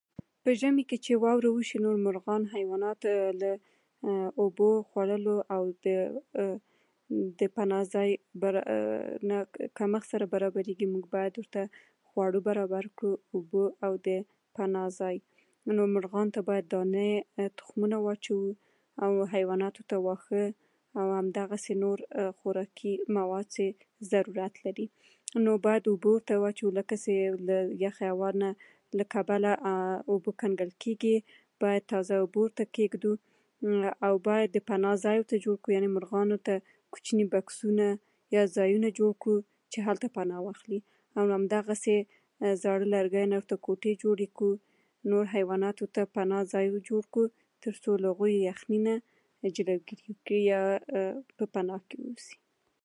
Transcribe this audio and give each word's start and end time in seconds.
په 0.43 0.51
ژمي 0.59 0.83
کې 0.89 0.97
چې 1.05 1.21
واوره 1.23 1.49
وشي، 1.51 1.77
مرغان، 2.05 2.43
حیوانات 2.55 3.01
له 3.41 3.51
اوبو 4.43 4.69
خوړولو 4.89 5.35
او 5.55 5.63
د 7.39 7.41
پناه 7.57 7.83
ځای 7.93 8.11
برابر 8.43 9.19
له 9.29 9.37
کمښت 9.79 10.07
سره 10.13 10.25
برابرېږي. 10.33 10.87
موږ 10.93 11.03
ورته 11.11 11.15
باید 11.49 11.71
خوړه 12.09 12.39
برابر 12.47 12.85
کړو، 12.97 13.11
اوبه 13.35 13.65
او 13.85 13.93
د 14.05 14.07
پناه 14.57 14.87
ځای. 14.99 15.17
نو 15.77 15.81
مرغانو 15.95 16.33
ته 16.35 16.41
باید 16.49 16.65
دانې، 16.73 17.09
تخمونه 17.61 17.97
واچوو، 18.05 18.57
او 19.05 19.11
حیواناتو 19.33 19.81
ته 19.91 19.97
واښه 20.07 20.45
او 20.99 21.05
همدغسې 21.19 21.73
نور 21.83 21.97
خوراکي 22.37 22.93
مواد 23.17 23.45
چې 23.55 23.65
ضرورت 24.11 24.55
دي. 24.77 24.87
نو 25.43 25.51
باید 25.65 25.83
اوبه 25.89 26.09
ورته 26.15 26.33
واچوو، 26.45 26.75
ځکه 26.77 26.95
چې 27.03 27.13
له 27.49 27.57
یخې 27.85 28.05
هوا 28.13 28.29
له 28.99 29.05
کبله 29.13 29.51
اوبه 30.11 30.31
کنګل 30.41 30.71
کېږي. 30.81 31.15
باید 31.61 31.83
تازه 31.93 32.13
اوبه 32.21 32.37
ورته 32.43 32.63
کېږدو، 32.75 33.13
او 34.07 34.13
باید 34.27 34.49
د 34.57 34.69
پناه 34.71 34.95
ځای 35.03 35.15
ورته 35.19 35.37
جوړ 35.43 35.57
کړو. 35.63 35.81
د 35.81 35.87
مرغانو 35.95 36.37
ته 36.47 36.55
کوچني 36.95 37.25
بکسونه 37.33 37.85
یا 38.35 38.41
ځایونه 38.55 38.87
جوړ 38.97 39.11
کړو 39.21 39.37
چې 39.71 39.79
هلته 39.87 40.07
پناه 40.17 40.39
واخلي. 40.47 40.79
همدغسې 41.17 41.97
زاړه 42.61 42.85
لرګیو 42.93 43.27
نه 43.31 43.37
ورته 43.39 43.55
کوټې 43.65 43.91
جوړ 44.01 44.19
کړو، 44.37 44.53
نورو 45.11 45.25
حیواناتو 45.35 45.85
ته 45.95 46.01
پناه 46.15 46.41
ځای 46.53 46.65
جوړ 46.89 47.03
کړو، 47.13 47.25
تر 47.63 47.73
څو 47.83 47.89
هغوی 48.05 48.31
له 48.39 48.43
یخني 48.51 48.79
نه 48.87 48.95
جلوګیري 49.55 50.03
وشي، 50.11 50.41
په 51.37 51.43
پناه 51.53 51.81
کې 51.89 51.97
واوسي. 52.05 52.35